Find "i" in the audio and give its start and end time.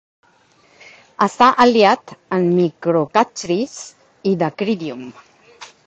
4.33-4.37